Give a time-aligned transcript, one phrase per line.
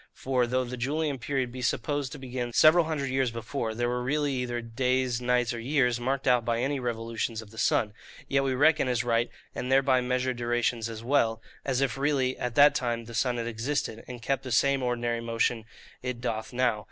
[0.15, 4.01] For, though the Julian period be supposed to begin several hundred years before there were
[4.01, 8.55] really either days, nights, or years, marked out by any revolutions of the sun,—yet we
[8.55, 13.05] reckon as right, and thereby measure durations as well, as if really at that time
[13.05, 15.65] the sun had existed, and kept the same ordinary motion
[16.01, 16.79] it doth now.